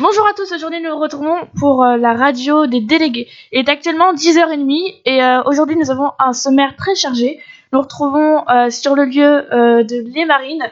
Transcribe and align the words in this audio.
Bonjour 0.00 0.26
à 0.26 0.32
tous, 0.32 0.50
aujourd'hui 0.50 0.80
nous 0.80 0.88
nous 0.88 0.98
retrouvons 0.98 1.36
pour 1.60 1.84
euh, 1.84 1.98
la 1.98 2.14
radio 2.14 2.66
des 2.66 2.80
délégués. 2.80 3.28
Il 3.52 3.58
est 3.58 3.68
actuellement 3.68 4.14
10h30 4.14 5.00
et 5.04 5.22
euh, 5.22 5.42
aujourd'hui 5.44 5.76
nous 5.76 5.90
avons 5.90 6.12
un 6.18 6.32
sommaire 6.32 6.76
très 6.76 6.94
chargé. 6.94 7.38
Nous 7.74 7.80
retrouvons 7.82 8.42
euh, 8.48 8.70
sur 8.70 8.94
le 8.94 9.04
lieu 9.04 9.84
de 9.84 10.14
Les 10.14 10.24
Marines, 10.24 10.64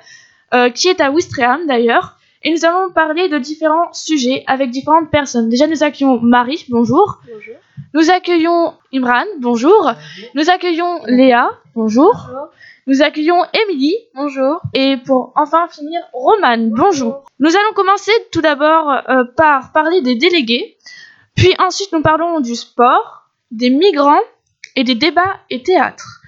qui 0.75 0.89
est 0.89 1.03
à 1.03 1.11
Ouistreham 1.11 1.67
d'ailleurs, 1.67 2.17
et 2.43 2.51
nous 2.51 2.65
allons 2.65 2.91
parler 2.93 3.29
de 3.29 3.37
différents 3.37 3.93
sujets 3.93 4.43
avec 4.47 4.71
différentes 4.71 5.11
personnes. 5.11 5.51
Déjà 5.51 5.67
nous 5.67 5.83
accueillons 5.83 6.19
Marie. 6.21 6.65
Bonjour. 6.71 7.21
Nous 7.93 8.09
accueillons 8.11 8.75
Imran, 8.95 9.25
bonjour. 9.41 9.93
Nous 10.35 10.49
accueillons 10.49 11.01
Léa, 11.07 11.51
bonjour. 11.75 12.31
Nous 12.87 13.03
accueillons 13.03 13.43
Émilie, 13.65 13.97
bonjour. 14.15 14.61
Et 14.75 14.97
pour 15.05 15.33
enfin 15.35 15.67
finir, 15.69 16.01
Romane, 16.13 16.71
bonjour. 16.71 17.25
Nous 17.41 17.49
allons 17.49 17.73
commencer 17.75 18.13
tout 18.31 18.43
d'abord 18.43 18.91
euh, 19.09 19.25
par 19.37 19.73
parler 19.73 20.03
des 20.03 20.15
délégués, 20.15 20.77
puis 21.35 21.53
ensuite 21.59 21.93
nous 21.93 22.03
parlons 22.03 22.39
du 22.39 22.55
sport, 22.55 23.29
des 23.51 23.71
migrants 23.71 24.23
et 24.77 24.85
des 24.85 24.95
débats 24.95 25.41
et 25.51 25.65
théâtres. 25.65 26.21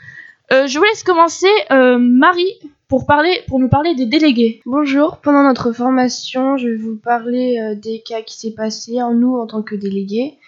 Euh, 0.53 0.67
je 0.67 0.79
vous 0.79 0.85
laisse 0.85 1.05
commencer, 1.05 1.47
euh, 1.71 1.97
Marie, 1.97 2.59
pour, 2.89 3.07
parler, 3.07 3.41
pour 3.47 3.61
nous 3.61 3.69
parler 3.69 3.95
des 3.95 4.07
délégués. 4.07 4.61
Bonjour, 4.67 5.19
pendant 5.19 5.45
notre 5.45 5.73
formation, 5.73 6.57
je 6.57 6.69
vais 6.69 6.77
vous 6.77 6.97
parler 6.97 7.59
euh, 7.61 7.75
des 7.77 8.01
cas 8.01 8.21
qui 8.21 8.37
s'est 8.37 8.55
passé 8.55 9.01
en 9.01 9.15
nous 9.15 9.37
en 9.37 9.47
tant 9.47 9.63
que 9.63 9.77
délégués. 9.77 10.39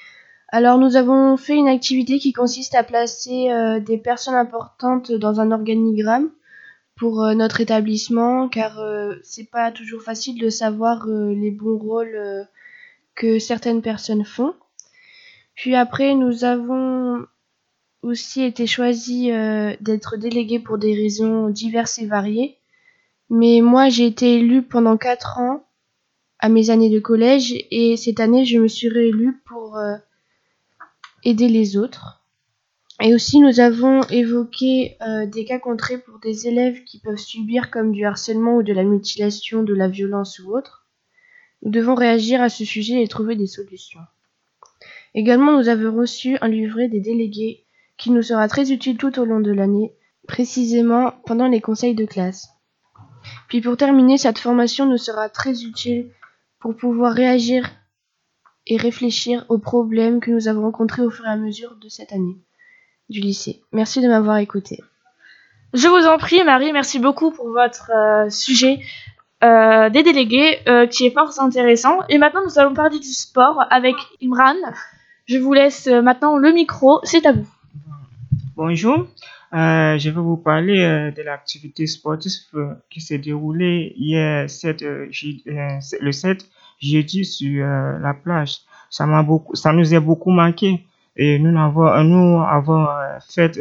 Alors 0.57 0.79
nous 0.79 0.95
avons 0.95 1.37
fait 1.37 1.57
une 1.57 1.67
activité 1.67 2.21
qui 2.21 2.33
consiste 2.33 2.77
à 2.77 2.85
placer 2.85 3.51
euh, 3.51 3.81
des 3.81 3.99
personnes 3.99 4.37
importantes 4.37 5.11
dans 5.11 5.41
un 5.41 5.51
organigramme 5.51 6.31
pour 6.95 7.25
euh, 7.25 7.35
notre 7.35 7.61
établissement 7.61 8.49
car 8.49 8.79
euh, 8.79 9.17
c'est 9.25 9.51
pas 9.51 9.73
toujours 9.73 10.03
facile 10.03 10.41
de 10.41 10.51
savoir 10.51 11.09
les 11.09 11.51
bons 11.51 11.77
rôles 11.77 12.47
que 13.17 13.41
certaines 13.41 13.83
personnes 13.83 14.25
font. 14.25 14.55
Puis 15.57 15.75
après 15.75 16.15
nous 16.15 16.45
avons 16.45 17.27
aussi 18.03 18.45
été 18.45 18.69
choisis 18.69 19.33
d'être 19.81 20.17
délégués 20.19 20.61
pour 20.61 20.79
des 20.79 20.95
raisons 20.95 21.49
diverses 21.49 21.99
et 21.99 22.07
variées. 22.07 22.59
Mais 23.29 23.61
moi 23.61 23.89
j'ai 23.89 24.07
été 24.07 24.35
élue 24.37 24.63
pendant 24.63 24.99
quatre 24.99 25.41
ans 25.41 25.67
à 26.39 26.49
mes 26.49 26.71
années 26.71 26.91
de 26.91 27.01
collège 27.01 27.57
et 27.73 27.97
cette 27.97 28.21
année 28.21 28.45
je 28.45 28.61
me 28.61 28.69
suis 28.69 28.89
réélue 28.89 29.43
pour 29.47 29.81
aider 31.25 31.49
les 31.49 31.77
autres. 31.77 32.23
Et 33.03 33.15
aussi, 33.15 33.41
nous 33.41 33.59
avons 33.59 34.03
évoqué 34.05 34.97
euh, 35.03 35.27
des 35.27 35.45
cas 35.45 35.59
contrés 35.59 35.99
pour 35.99 36.21
des 36.21 36.47
élèves 36.47 36.85
qui 36.85 37.01
peuvent 37.01 37.17
subir 37.17 37.71
comme 37.71 37.93
du 37.93 38.05
harcèlement 38.05 38.57
ou 38.57 38.63
de 38.63 38.73
la 38.73 38.85
mutilation, 38.85 39.63
de 39.63 39.75
la 39.75 39.89
violence 39.89 40.39
ou 40.39 40.57
autre. 40.57 40.87
Nous 41.63 41.71
devons 41.71 41.95
réagir 41.95 42.41
à 42.41 42.49
ce 42.49 42.65
sujet 42.65 43.03
et 43.03 43.09
trouver 43.09 43.35
des 43.35 43.47
solutions. 43.47 44.01
Également, 45.15 45.59
nous 45.59 45.69
avons 45.69 45.97
reçu 45.97 46.37
un 46.41 46.49
livret 46.49 46.89
des 46.89 47.01
délégués 47.01 47.65
qui 47.97 48.11
nous 48.11 48.23
sera 48.23 48.49
très 48.49 48.71
utile 48.73 48.97
tout 48.97 49.19
au 49.19 49.25
long 49.25 49.41
de 49.41 49.53
l'année, 49.53 49.93
précisément 50.29 51.13
pendant 51.27 51.49
les 51.49 51.61
conseils 51.61 51.95
de 51.95 52.05
classe. 52.05 52.49
Puis 53.49 53.61
pour 53.61 53.77
terminer, 53.77 54.19
cette 54.19 54.39
formation 54.39 54.87
nous 54.87 54.99
sera 54.99 55.29
très 55.29 55.63
utile 55.63 56.11
pour 56.61 56.77
pouvoir 56.77 57.13
réagir 57.13 57.71
et 58.67 58.77
réfléchir 58.77 59.45
aux 59.49 59.59
problèmes 59.59 60.21
que 60.21 60.31
nous 60.31 60.49
avons 60.49 60.63
rencontrés 60.63 61.03
au 61.03 61.11
fur 61.11 61.25
et 61.27 61.31
à 61.31 61.37
mesure 61.37 61.77
de 61.83 61.89
cette 61.89 62.13
année 62.13 62.37
du 63.11 63.21
lycée. 63.21 63.61
Merci 63.73 64.01
de 64.01 64.09
m'avoir 64.09 64.39
écouté. 64.39 64.81
Je 65.75 65.89
vous 65.89 66.07
en 66.07 66.19
prie, 66.19 66.43
Marie, 66.45 66.73
merci 66.73 66.99
beaucoup 66.99 67.31
pour 67.31 67.49
votre 67.51 67.91
euh, 67.95 68.31
sujet 68.31 68.79
euh, 69.43 69.91
des 69.91 70.03
délégués 70.03 70.59
euh, 70.69 70.87
qui 70.87 71.05
est 71.07 71.11
fort 71.11 71.33
intéressant. 71.41 71.99
Et 72.09 72.17
maintenant, 72.19 72.43
nous 72.45 72.59
allons 72.59 72.75
parler 72.75 72.99
du 72.99 73.13
sport 73.13 73.65
avec 73.71 73.97
Imran. 74.23 74.55
Je 75.27 75.37
vous 75.39 75.53
laisse 75.53 75.87
euh, 75.89 76.01
maintenant 76.01 76.37
le 76.37 76.53
micro, 76.53 77.01
c'est 77.03 77.27
à 77.27 77.33
vous. 77.33 77.47
Bonjour, 78.57 79.07
Euh, 79.53 79.99
je 79.99 80.11
vais 80.11 80.21
vous 80.21 80.37
parler 80.37 80.81
euh, 80.83 81.13
de 81.13 81.23
l'activité 81.23 81.87
sportive 81.87 82.33
qui 82.91 83.01
s'est 83.01 83.19
déroulée 83.19 83.93
hier 83.97 84.51
7, 84.51 84.85
ju- 85.11 85.43
le 86.01 86.11
7 86.13 86.45
jeudi 86.81 87.25
sur 87.25 87.65
euh, 87.65 87.99
la 87.99 88.15
plage. 88.15 88.59
Ça 88.91 89.07
m'a 89.07 89.23
beaucoup, 89.23 89.55
ça 89.55 89.73
nous 89.73 89.95
a 89.95 90.01
beaucoup 90.01 90.31
manqué 90.31 90.87
et 91.17 91.39
nous 91.39 91.59
avons, 91.59 91.87
euh, 91.87 92.03
nous 92.03 92.43
avons 92.43 92.87
euh, 92.87 93.19
fait 93.29 93.59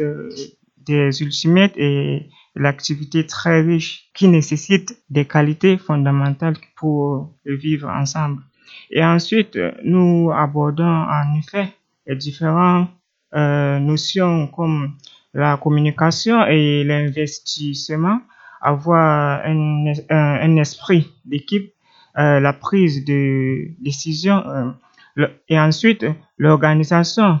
des 0.86 1.22
ultimates 1.22 1.72
et 1.76 2.28
l'activité 2.54 3.26
très 3.26 3.62
riche 3.62 4.10
qui 4.14 4.28
nécessite 4.28 5.02
des 5.10 5.24
qualités 5.24 5.78
fondamentales 5.78 6.56
pour 6.76 7.32
vivre 7.46 7.88
ensemble. 7.88 8.42
Et 8.90 9.02
ensuite, 9.02 9.58
nous 9.82 10.30
abordons 10.32 10.84
en 10.84 11.38
effet 11.38 11.72
les 12.06 12.16
différentes 12.16 12.90
notions 13.32 14.46
comme 14.48 14.92
la 15.32 15.56
communication 15.56 16.46
et 16.46 16.84
l'investissement, 16.84 18.20
avoir 18.60 19.44
un, 19.44 19.92
un 20.10 20.56
esprit 20.56 21.10
d'équipe, 21.24 21.73
euh, 22.18 22.40
la 22.40 22.52
prise 22.52 23.04
de 23.04 23.68
décision 23.82 24.36
euh, 24.46 24.70
le- 25.14 25.30
et 25.48 25.58
ensuite 25.58 26.04
l'organisation 26.38 27.38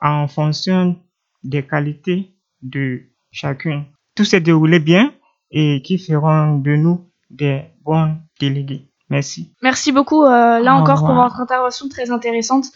en 0.00 0.26
fonction 0.28 0.96
des 1.44 1.62
qualités 1.62 2.32
de 2.62 3.02
chacune. 3.30 3.84
Tout 4.14 4.24
s'est 4.24 4.40
déroulé 4.40 4.78
bien 4.78 5.12
et 5.50 5.82
qui 5.82 5.98
feront 5.98 6.58
de 6.58 6.74
nous 6.76 7.04
des 7.30 7.62
bons 7.84 8.16
délégués. 8.40 8.88
Merci. 9.10 9.52
Merci 9.62 9.92
beaucoup, 9.92 10.24
euh, 10.24 10.58
là 10.60 10.74
Au 10.76 10.80
encore, 10.80 10.98
pour 11.00 11.14
votre 11.14 11.40
intervention 11.40 11.88
très 11.88 12.10
intéressante 12.10 12.66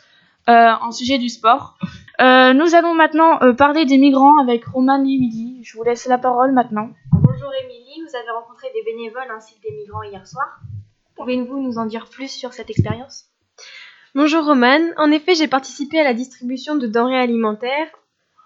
euh, 0.48 0.70
en 0.80 0.92
sujet 0.92 1.18
du 1.18 1.28
sport. 1.28 1.76
Euh, 2.20 2.52
nous 2.52 2.74
allons 2.74 2.94
maintenant 2.94 3.40
euh, 3.42 3.52
parler 3.52 3.84
des 3.86 3.98
migrants 3.98 4.38
avec 4.40 4.64
Roman 4.66 4.98
et 5.04 5.14
Emily. 5.14 5.60
Je 5.64 5.76
vous 5.76 5.82
laisse 5.84 6.06
la 6.06 6.18
parole 6.18 6.52
maintenant. 6.52 6.90
Bonjour 7.12 7.50
Émilie, 7.64 8.00
vous 8.06 8.14
avez 8.16 8.30
rencontré 8.38 8.68
des 8.74 8.82
bénévoles 8.90 9.30
ainsi 9.36 9.54
que 9.56 9.68
des 9.68 9.74
migrants 9.76 10.02
hier 10.02 10.26
soir. 10.26 10.60
Pouvez-vous 11.20 11.60
nous 11.60 11.76
en 11.76 11.84
dire 11.84 12.08
plus 12.08 12.30
sur 12.30 12.54
cette 12.54 12.70
expérience? 12.70 13.26
Bonjour 14.14 14.42
Romane, 14.42 14.94
en 14.96 15.10
effet 15.10 15.34
j'ai 15.34 15.48
participé 15.48 16.00
à 16.00 16.02
la 16.02 16.14
distribution 16.14 16.76
de 16.76 16.86
denrées 16.86 17.20
alimentaires 17.20 17.90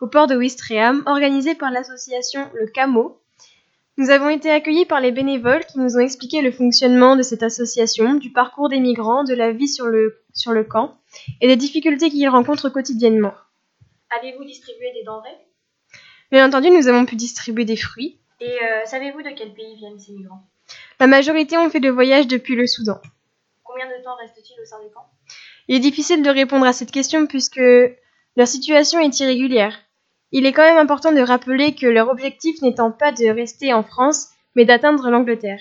au 0.00 0.08
port 0.08 0.26
de 0.26 0.34
Ouistreham, 0.34 1.04
organisée 1.06 1.54
par 1.54 1.70
l'association 1.70 2.50
Le 2.52 2.66
Camo. 2.66 3.20
Nous 3.96 4.10
avons 4.10 4.28
été 4.28 4.50
accueillis 4.50 4.86
par 4.86 5.00
les 5.00 5.12
bénévoles 5.12 5.64
qui 5.66 5.78
nous 5.78 5.96
ont 5.96 6.00
expliqué 6.00 6.42
le 6.42 6.50
fonctionnement 6.50 7.14
de 7.14 7.22
cette 7.22 7.44
association, 7.44 8.14
du 8.14 8.32
parcours 8.32 8.68
des 8.68 8.80
migrants, 8.80 9.22
de 9.22 9.34
la 9.34 9.52
vie 9.52 9.68
sur 9.68 9.86
le, 9.86 10.24
sur 10.32 10.50
le 10.50 10.64
camp 10.64 10.98
et 11.40 11.46
des 11.46 11.54
difficultés 11.54 12.10
qu'ils 12.10 12.28
rencontrent 12.28 12.70
quotidiennement. 12.70 13.34
Avez-vous 14.18 14.42
distribué 14.42 14.90
des 14.94 15.04
denrées? 15.04 15.38
Bien 16.32 16.48
entendu, 16.48 16.70
nous 16.70 16.88
avons 16.88 17.06
pu 17.06 17.14
distribuer 17.14 17.66
des 17.66 17.76
fruits. 17.76 18.18
Et 18.40 18.50
euh, 18.50 18.84
savez-vous 18.84 19.22
de 19.22 19.30
quel 19.30 19.54
pays 19.54 19.76
viennent 19.76 20.00
ces 20.00 20.10
migrants? 20.10 20.42
La 21.00 21.06
majorité 21.06 21.56
ont 21.58 21.70
fait 21.70 21.80
le 21.80 21.90
voyage 21.90 22.26
depuis 22.26 22.54
le 22.56 22.66
Soudan. 22.66 23.00
Combien 23.62 23.86
de 23.86 24.02
temps 24.02 24.16
restent-ils 24.16 24.60
au 24.60 24.64
sein 24.64 24.80
du 24.82 24.90
camp 24.92 25.06
Il 25.68 25.76
est 25.76 25.80
difficile 25.80 26.22
de 26.22 26.30
répondre 26.30 26.66
à 26.66 26.72
cette 26.72 26.90
question 26.92 27.26
puisque 27.26 27.60
leur 28.36 28.48
situation 28.48 29.00
est 29.00 29.20
irrégulière. 29.20 29.78
Il 30.32 30.46
est 30.46 30.52
quand 30.52 30.62
même 30.62 30.78
important 30.78 31.12
de 31.12 31.20
rappeler 31.20 31.74
que 31.74 31.86
leur 31.86 32.08
objectif 32.08 32.60
n'étant 32.62 32.90
pas 32.90 33.12
de 33.12 33.26
rester 33.26 33.72
en 33.72 33.82
France, 33.82 34.28
mais 34.54 34.64
d'atteindre 34.64 35.10
l'Angleterre. 35.10 35.60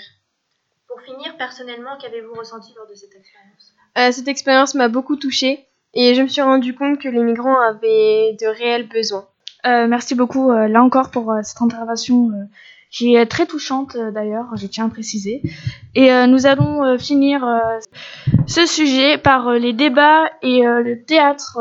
Pour 0.88 1.02
finir, 1.02 1.36
personnellement, 1.38 1.98
qu'avez-vous 2.02 2.34
ressenti 2.34 2.74
lors 2.76 2.88
de 2.88 2.96
cette 2.96 3.16
expérience? 3.16 3.74
Euh, 3.98 4.12
cette 4.12 4.28
expérience 4.28 4.74
m'a 4.76 4.88
beaucoup 4.88 5.16
touchée 5.16 5.66
et 5.94 6.16
je 6.16 6.22
me 6.22 6.28
suis 6.28 6.42
rendu 6.42 6.76
compte 6.76 7.00
que 7.00 7.08
les 7.08 7.22
migrants 7.22 7.60
avaient 7.60 8.36
de 8.40 8.48
réels 8.48 8.88
besoins. 8.88 9.28
Euh, 9.66 9.88
merci 9.88 10.16
beaucoup, 10.16 10.52
euh, 10.52 10.68
là 10.68 10.84
encore, 10.84 11.12
pour 11.12 11.32
euh, 11.32 11.42
cette 11.44 11.62
intervention 11.62 12.30
euh, 12.32 12.44
qui 12.94 13.16
est 13.16 13.26
très 13.26 13.48
touchante 13.48 13.96
euh, 13.96 14.12
d'ailleurs, 14.12 14.56
je 14.56 14.68
tiens 14.68 14.86
à 14.86 14.90
préciser. 14.90 15.42
Et 15.96 16.14
euh, 16.14 16.28
nous 16.28 16.46
allons 16.46 16.86
euh, 16.86 16.98
finir 16.98 17.44
ce 18.48 18.66
sujet 18.66 19.18
par 19.18 19.52
les 19.54 19.74
débats 19.74 20.30
et 20.42 20.62
le 20.62 21.04
théâtre 21.04 21.60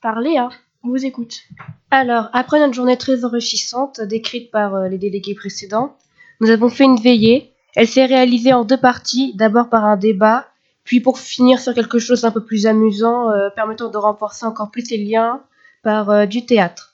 par 0.00 0.20
Léa. 0.20 0.48
On 0.84 0.88
vous 0.88 1.04
écoute. 1.04 1.40
Alors, 1.90 2.28
après 2.32 2.60
notre 2.60 2.74
journée 2.74 2.96
très 2.96 3.24
enrichissante, 3.24 4.00
décrite 4.00 4.50
par 4.50 4.88
les 4.88 4.98
délégués 4.98 5.34
précédents, 5.34 5.96
nous 6.40 6.50
avons 6.50 6.68
fait 6.68 6.84
une 6.84 7.00
veillée. 7.00 7.52
Elle 7.74 7.88
s'est 7.88 8.06
réalisée 8.06 8.52
en 8.52 8.64
deux 8.64 8.80
parties, 8.80 9.34
d'abord 9.34 9.68
par 9.68 9.84
un 9.84 9.96
débat, 9.96 10.46
puis 10.84 11.00
pour 11.00 11.18
finir 11.18 11.58
sur 11.60 11.74
quelque 11.74 11.98
chose 11.98 12.22
d'un 12.22 12.30
peu 12.30 12.44
plus 12.44 12.66
amusant, 12.66 13.28
permettant 13.56 13.90
de 13.90 13.98
renforcer 13.98 14.46
encore 14.46 14.70
plus 14.70 14.90
les 14.90 14.98
liens 14.98 15.42
par 15.82 16.26
du 16.26 16.46
théâtre. 16.46 16.92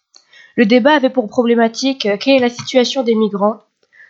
Le 0.59 0.67
débat 0.67 0.95
avait 0.95 1.11
pour 1.11 1.29
problématique 1.29 2.09
quelle 2.19 2.37
est 2.37 2.41
la 2.41 2.49
situation 2.51 3.05
des 3.05 3.15
migrants. 3.15 3.61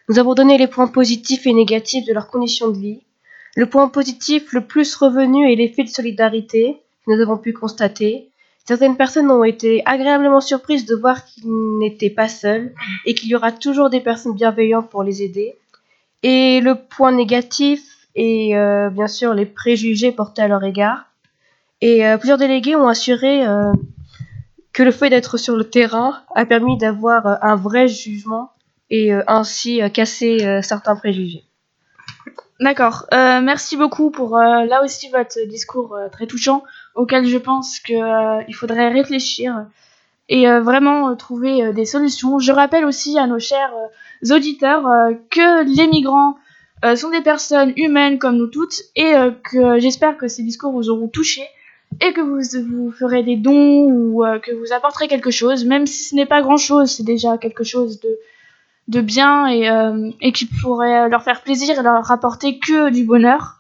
Nous 0.08 0.18
avons 0.18 0.34
donné 0.34 0.56
les 0.56 0.68
points 0.68 0.86
positifs 0.86 1.46
et 1.46 1.52
négatifs 1.52 2.06
de 2.06 2.14
leurs 2.14 2.28
conditions 2.28 2.70
de 2.70 2.78
vie. 2.78 3.02
Le 3.56 3.66
point 3.66 3.88
positif 3.88 4.52
le 4.52 4.62
plus 4.62 4.94
revenu 4.96 5.52
est 5.52 5.56
l'effet 5.56 5.84
de 5.84 5.88
solidarité 5.88 6.78
que 7.04 7.12
nous 7.12 7.20
avons 7.20 7.36
pu 7.36 7.52
constater. 7.52 8.30
Certaines 8.64 8.96
personnes 8.96 9.30
ont 9.30 9.44
été 9.44 9.82
agréablement 9.84 10.40
surprises 10.40 10.86
de 10.86 10.94
voir 10.94 11.24
qu'ils 11.26 11.50
n'étaient 11.78 12.08
pas 12.08 12.28
seuls 12.28 12.72
et 13.04 13.14
qu'il 13.14 13.28
y 13.28 13.34
aura 13.34 13.52
toujours 13.52 13.90
des 13.90 14.00
personnes 14.00 14.34
bienveillantes 14.34 14.88
pour 14.88 15.02
les 15.02 15.22
aider. 15.22 15.56
Et 16.22 16.60
le 16.60 16.74
point 16.74 17.12
négatif 17.12 17.82
et 18.14 18.56
euh, 18.56 18.90
bien 18.90 19.08
sûr 19.08 19.34
les 19.34 19.46
préjugés 19.46 20.12
portés 20.12 20.42
à 20.42 20.48
leur 20.48 20.64
égard. 20.64 21.06
Et 21.80 22.06
euh, 22.06 22.16
plusieurs 22.16 22.38
délégués 22.38 22.76
ont 22.76 22.88
assuré 22.88 23.46
euh, 23.46 23.72
que 24.72 24.82
le 24.82 24.90
fait 24.90 25.10
d'être 25.10 25.36
sur 25.36 25.54
le 25.54 25.64
terrain 25.64 26.22
a 26.34 26.46
permis 26.46 26.78
d'avoir 26.78 27.44
un 27.44 27.56
vrai 27.56 27.88
jugement 27.88 28.52
et 28.90 29.12
euh, 29.12 29.22
ainsi 29.26 29.82
euh, 29.82 29.88
casser 29.88 30.44
euh, 30.44 30.62
certains 30.62 30.96
préjugés. 30.96 31.44
D'accord. 32.60 33.06
Merci 33.12 33.76
beaucoup 33.76 34.10
pour 34.10 34.36
euh, 34.36 34.64
là 34.64 34.82
aussi 34.82 35.08
votre 35.10 35.38
discours 35.46 35.96
très 36.10 36.26
touchant 36.26 36.64
auquel 36.96 37.24
je 37.24 37.38
pense 37.38 37.78
que 37.78 37.92
euh, 37.92 38.42
il 38.48 38.54
faudrait 38.54 38.88
réfléchir 38.88 39.66
et 40.28 40.46
vraiment 40.46 41.14
trouver 41.16 41.72
des 41.72 41.86
solutions. 41.86 42.38
Je 42.38 42.52
rappelle 42.52 42.84
aussi 42.84 43.18
à 43.18 43.26
nos 43.26 43.38
chers 43.38 43.72
auditeurs 44.30 44.82
que 45.30 45.64
les 45.64 45.86
migrants 45.86 46.36
sont 46.96 47.10
des 47.10 47.22
personnes 47.22 47.72
humaines 47.76 48.18
comme 48.18 48.36
nous 48.36 48.48
toutes 48.48 48.82
et 48.94 49.14
que 49.50 49.78
j'espère 49.78 50.18
que 50.18 50.28
ces 50.28 50.42
discours 50.42 50.72
vous 50.72 50.90
auront 50.90 51.08
touché 51.08 51.40
et 52.02 52.12
que 52.12 52.20
vous, 52.20 52.40
vous 52.68 52.90
ferez 52.92 53.22
des 53.22 53.36
dons 53.36 53.84
ou 53.84 54.22
que 54.42 54.52
vous 54.52 54.74
apporterez 54.74 55.08
quelque 55.08 55.30
chose, 55.30 55.64
même 55.64 55.86
si 55.86 56.02
ce 56.02 56.14
n'est 56.14 56.26
pas 56.26 56.42
grand-chose, 56.42 56.90
c'est 56.90 57.06
déjà 57.06 57.38
quelque 57.38 57.64
chose 57.64 57.98
de 58.00 58.18
de 58.88 59.00
bien 59.00 59.46
et, 59.46 59.68
euh, 59.68 60.10
et 60.20 60.32
qui 60.32 60.46
pourrait 60.46 61.08
leur 61.08 61.22
faire 61.22 61.42
plaisir 61.42 61.78
et 61.78 61.82
leur 61.82 62.04
rapporter 62.04 62.58
que 62.58 62.90
du 62.90 63.04
bonheur. 63.04 63.58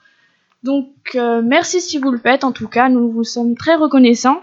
Donc 0.62 0.88
euh, 1.14 1.42
merci 1.42 1.80
si 1.80 1.98
vous 1.98 2.10
le 2.10 2.18
faites, 2.18 2.44
en 2.44 2.52
tout 2.52 2.68
cas, 2.68 2.88
nous 2.88 3.10
vous 3.10 3.24
sommes 3.24 3.54
très 3.56 3.76
reconnaissants. 3.76 4.42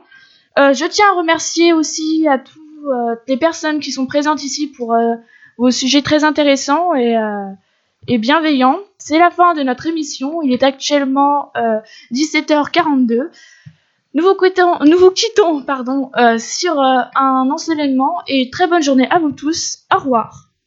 Euh, 0.58 0.74
je 0.74 0.86
tiens 0.86 1.06
à 1.14 1.18
remercier 1.18 1.74
aussi 1.74 2.28
à 2.28 2.38
toutes 2.38 2.62
les 3.28 3.38
personnes 3.38 3.80
qui 3.80 3.92
sont 3.92 4.06
présentes 4.06 4.44
ici 4.44 4.68
pour 4.68 4.94
euh, 4.94 5.16
vos 5.58 5.72
sujets 5.72 6.02
très 6.02 6.24
intéressants 6.24 6.94
et, 6.94 7.18
euh, 7.18 7.50
et 8.08 8.18
bienveillants. 8.18 8.80
C'est 8.98 9.20
la 9.20 9.32
fin 9.32 9.54
de 9.54 9.64
notre 9.64 9.88
émission, 9.88 10.42
il 10.44 10.54
est 10.54 10.64
actuellement 10.64 11.52
euh, 11.58 11.80
17h42. 12.14 13.30
Nous 14.14 14.24
vous 14.24 14.36
quittons, 14.36 14.80
nous 14.86 14.98
vous 14.98 15.12
quittons 15.12 15.62
pardon, 15.64 16.10
euh, 16.16 16.38
sur 16.38 16.80
euh, 16.80 17.02
un 17.16 17.50
enseignement 17.52 18.22
et 18.28 18.50
très 18.50 18.68
bonne 18.68 18.82
journée 18.82 19.08
à 19.10 19.20
vous 19.20 19.32
tous. 19.32 19.80
Au 19.94 20.00
revoir. 20.00 20.45